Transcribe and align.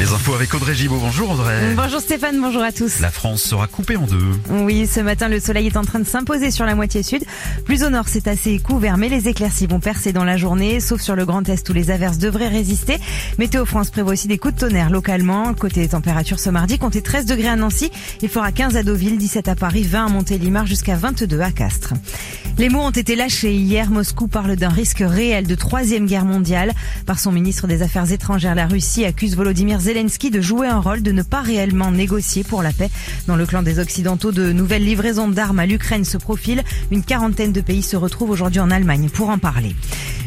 Les 0.00 0.12
infos 0.14 0.32
avec 0.32 0.54
Audrey 0.54 0.74
Gibaud. 0.74 0.96
Bonjour 0.98 1.32
Audrey. 1.32 1.74
Bonjour 1.76 2.00
Stéphane, 2.00 2.40
bonjour 2.40 2.62
à 2.62 2.72
tous. 2.72 3.00
La 3.00 3.10
France 3.10 3.42
sera 3.42 3.66
coupée 3.66 3.98
en 3.98 4.06
deux. 4.06 4.32
Oui, 4.48 4.86
ce 4.86 5.00
matin, 5.00 5.28
le 5.28 5.40
soleil 5.40 5.66
est 5.66 5.76
en 5.76 5.84
train 5.84 5.98
de 5.98 6.06
s'imposer 6.06 6.50
sur 6.50 6.64
la 6.64 6.74
moitié 6.74 7.02
sud. 7.02 7.22
Plus 7.66 7.82
au 7.82 7.90
nord, 7.90 8.06
c'est 8.08 8.26
assez 8.26 8.58
couvert, 8.60 8.96
mais 8.96 9.10
les 9.10 9.28
éclaircies 9.28 9.66
vont 9.66 9.78
percer 9.78 10.14
dans 10.14 10.24
la 10.24 10.38
journée, 10.38 10.80
sauf 10.80 11.02
sur 11.02 11.16
le 11.16 11.26
Grand 11.26 11.46
Est 11.50 11.68
où 11.68 11.74
les 11.74 11.90
averses 11.90 12.16
devraient 12.16 12.48
résister. 12.48 12.96
Météo 13.38 13.66
France 13.66 13.90
prévoit 13.90 14.14
aussi 14.14 14.26
des 14.26 14.38
coups 14.38 14.54
de 14.54 14.60
tonnerre 14.60 14.88
localement. 14.88 15.52
Côté 15.52 15.86
température 15.86 16.40
ce 16.40 16.48
mardi, 16.48 16.78
comptez 16.78 17.02
13 17.02 17.26
degrés 17.26 17.48
à 17.48 17.56
Nancy. 17.56 17.90
Il 18.22 18.30
fera 18.30 18.52
15 18.52 18.78
à 18.78 18.82
Deauville, 18.82 19.18
17 19.18 19.48
à 19.48 19.54
Paris, 19.54 19.82
20 19.82 20.06
à 20.06 20.08
Montélimar, 20.08 20.64
jusqu'à 20.64 20.96
22 20.96 21.42
à 21.42 21.50
Castres. 21.50 21.92
Les 22.56 22.70
mots 22.70 22.80
ont 22.80 22.90
été 22.90 23.16
lâchés 23.16 23.54
hier. 23.54 23.90
Moscou 23.90 24.28
parle 24.28 24.56
d'un 24.56 24.70
risque 24.70 25.02
réel 25.06 25.46
de 25.46 25.54
troisième 25.54 26.06
guerre 26.06 26.24
mondiale. 26.24 26.72
Par 27.04 27.18
son 27.18 27.32
ministre 27.32 27.66
des 27.66 27.82
Affaires 27.82 28.10
étrangères, 28.10 28.54
la 28.54 28.66
Russie 28.66 29.04
accuse 29.04 29.36
Volodymyr 29.36 29.78
Zelensky 29.78 29.89
de 29.94 30.40
jouer 30.40 30.68
un 30.68 30.78
rôle, 30.78 31.02
de 31.02 31.10
ne 31.10 31.22
pas 31.22 31.40
réellement 31.40 31.90
négocier 31.90 32.44
pour 32.44 32.62
la 32.62 32.72
paix. 32.72 32.90
Dans 33.26 33.34
le 33.34 33.44
clan 33.44 33.62
des 33.62 33.80
Occidentaux, 33.80 34.30
de 34.30 34.52
nouvelles 34.52 34.84
livraisons 34.84 35.28
d'armes 35.28 35.58
à 35.58 35.66
l'Ukraine 35.66 36.04
se 36.04 36.16
profilent. 36.16 36.62
Une 36.92 37.02
quarantaine 37.02 37.52
de 37.52 37.60
pays 37.60 37.82
se 37.82 37.96
retrouvent 37.96 38.30
aujourd'hui 38.30 38.60
en 38.60 38.70
Allemagne 38.70 39.08
pour 39.08 39.30
en 39.30 39.38
parler. 39.38 39.74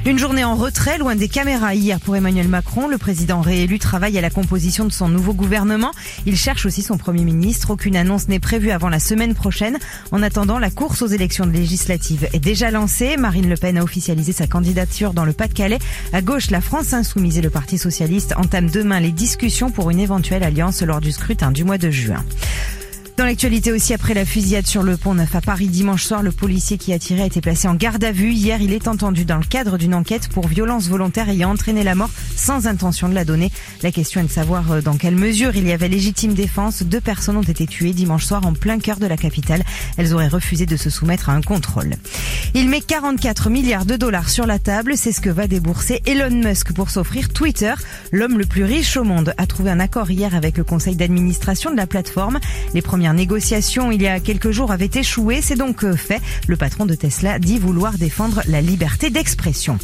Une 0.06 0.20
journée 0.20 0.44
en 0.44 0.56
retrait, 0.56 0.98
loin 0.98 1.16
des 1.16 1.30
caméras 1.30 1.76
hier 1.76 1.98
pour 2.02 2.18
Emmanuel 2.18 2.50
Macron. 2.50 2.90
Le 2.90 2.98
président 2.98 3.40
réélu 3.40 3.80
travaille 3.80 4.18
à 4.18 4.22
la 4.22 4.30
composition 4.30 4.84
de 4.84 4.92
son 4.92 5.08
nouveau 5.08 5.34
gouvernement. 5.34 5.92
Il 6.26 6.36
cherche 6.36 6.66
aussi 6.66 6.82
son 6.82 6.98
premier 6.98 7.24
ministre. 7.24 7.72
Aucune 7.72 7.96
annonce 7.96 8.28
n'est 8.28 8.42
prévue 8.42 8.72
avant 8.72 8.90
la 8.90 9.00
semaine 9.00 9.34
prochaine. 9.34 9.78
En 10.12 10.22
attendant, 10.22 10.60
la 10.60 10.72
course 10.72 11.02
aux 11.02 11.08
élections 11.08 11.46
législatives 11.46 12.28
est 12.34 12.40
déjà 12.40 12.70
lancée. 12.70 13.16
Marine 13.16 13.48
Le 13.48 13.56
Pen 13.56 13.78
a 13.78 13.84
officialisé 13.84 14.34
sa 14.34 14.46
candidature 14.46 15.14
dans 15.14 15.24
le 15.24 15.32
Pas-de-Calais. 15.32 15.80
À 16.12 16.22
gauche, 16.22 16.52
la 16.52 16.60
France 16.60 16.92
insoumise 16.92 17.38
et 17.38 17.42
le 17.42 17.50
Parti 17.50 17.78
socialiste 17.78 18.34
entament 18.36 18.70
demain 18.70 19.00
les 19.00 19.14
discussions 19.14 19.53
pour 19.54 19.92
une 19.92 20.00
éventuelle 20.00 20.44
alliance 20.44 20.82
lors 20.82 21.00
du 21.00 21.12
scrutin 21.12 21.52
du 21.52 21.64
mois 21.64 21.78
de 21.78 21.92
juin. 21.92 22.26
Dans 23.24 23.30
l'actualité 23.30 23.72
aussi, 23.72 23.94
après 23.94 24.14
la 24.14 24.26
fusillade 24.26 24.68
sur 24.68 24.84
le 24.84 24.98
pont 24.98 25.14
Neuf 25.14 25.34
à 25.34 25.40
Paris 25.40 25.70
dimanche 25.70 26.04
soir, 26.04 26.22
le 26.24 26.34
policier 26.34 26.78
qui 26.78 26.92
a 26.92 27.00
tiré 27.00 27.22
a 27.22 27.26
été 27.26 27.40
placé 27.40 27.70
en 27.70 27.74
garde 27.74 28.04
à 28.04 28.12
vue. 28.12 28.34
Hier, 28.34 28.62
il 28.62 28.74
est 28.74 28.90
entendu 28.90 29.24
dans 29.24 29.38
le 29.38 29.46
cadre 29.46 29.78
d'une 29.78 29.94
enquête 29.94 30.28
pour 30.28 30.46
violence 30.50 30.90
volontaire 30.90 31.30
ayant 31.30 31.52
entraîné 31.52 31.86
la 31.86 31.96
mort 31.96 32.10
sans 32.36 32.68
intention 32.68 33.08
de 33.08 33.14
la 33.14 33.24
donner. 33.24 33.50
La 33.82 33.94
question 33.94 34.20
est 34.20 34.26
de 34.26 34.30
savoir 34.30 34.70
euh, 34.74 34.82
dans 34.82 34.98
quelle 34.98 35.16
mesure 35.16 35.56
il 35.56 35.66
y 35.66 35.72
avait 35.72 35.88
légitime 35.88 36.34
défense. 36.34 36.84
Deux 36.84 37.00
personnes 37.00 37.38
ont 37.38 37.44
été 37.44 37.66
tuées 37.66 37.94
dimanche 37.94 38.26
soir 38.26 38.46
en 38.46 38.52
plein 38.52 38.78
cœur 38.78 38.98
de 38.98 39.08
la 39.08 39.16
capitale. 39.16 39.64
Elles 39.96 40.14
auraient 40.14 40.28
refusé 40.28 40.66
de 40.66 40.76
se 40.76 40.90
soumettre 40.90 41.30
à 41.30 41.34
un 41.34 41.42
contrôle. 41.42 41.96
Il 42.56 42.68
met 42.68 42.82
44 42.82 43.50
milliards 43.50 43.86
de 43.86 43.96
dollars 43.96 44.28
sur 44.28 44.46
la 44.46 44.60
table. 44.60 44.98
C'est 44.98 45.14
ce 45.14 45.22
que 45.22 45.30
va 45.30 45.48
débourser 45.48 46.02
Elon 46.06 46.44
Musk 46.44 46.74
pour 46.74 46.90
s'offrir 46.90 47.30
Twitter. 47.30 47.74
L'homme 48.12 48.38
le 48.38 48.46
plus 48.46 48.66
riche 48.66 48.98
au 48.98 49.06
monde 49.06 49.34
a 49.38 49.48
trouvé 49.48 49.72
un 49.72 49.80
accord 49.80 50.12
hier 50.12 50.36
avec 50.36 50.58
le 50.58 50.66
conseil 50.66 50.98
d'administration 50.98 51.72
de 51.72 51.78
la 51.78 51.88
plateforme. 51.88 52.42
Les 52.74 52.82
premiers 52.82 53.13
première 53.14 53.28
négociation 53.28 53.92
il 53.92 54.02
y 54.02 54.08
a 54.08 54.20
quelques 54.20 54.52
jours 54.52 54.72
avait 54.72 54.90
échoué. 54.94 55.42
C'est 55.42 55.56
donc 55.56 55.84
euh, 55.84 55.96
fait. 55.96 56.22
Le 56.48 56.58
patron 56.58 56.86
de 56.86 56.96
Tesla 56.96 57.38
dit 57.38 57.60
vouloir 57.60 57.94
défendre 57.98 58.42
la 58.48 58.62
liberté 58.62 59.10
d'expression. 59.10 59.78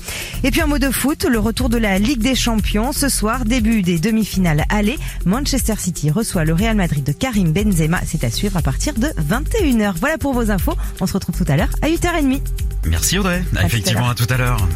Et 0.43 0.51
puis 0.51 0.61
en 0.61 0.67
mode 0.67 0.81
de 0.81 0.89
foot, 0.89 1.25
le 1.25 1.39
retour 1.39 1.69
de 1.69 1.77
la 1.77 1.99
Ligue 1.99 2.21
des 2.21 2.35
Champions. 2.35 2.91
Ce 2.91 3.09
soir, 3.09 3.45
début 3.45 3.81
des 3.81 3.99
demi-finales 3.99 4.65
aller. 4.69 4.97
Manchester 5.25 5.75
City 5.77 6.09
reçoit 6.09 6.43
le 6.43 6.53
Real 6.53 6.75
Madrid 6.75 7.03
de 7.03 7.11
Karim 7.11 7.51
Benzema. 7.51 8.01
C'est 8.05 8.23
à 8.23 8.31
suivre 8.31 8.57
à 8.57 8.61
partir 8.61 8.93
de 8.93 9.07
21h. 9.07 9.93
Voilà 9.99 10.17
pour 10.17 10.33
vos 10.33 10.49
infos. 10.49 10.75
On 10.99 11.07
se 11.07 11.13
retrouve 11.13 11.35
tout 11.37 11.51
à 11.51 11.55
l'heure 11.55 11.69
à 11.81 11.89
8h30. 11.89 12.41
Merci 12.85 13.19
Audrey. 13.19 13.43
Effectivement, 13.63 14.09
à 14.09 14.15
tout 14.15 14.27
à 14.29 14.37
l'heure. 14.37 14.67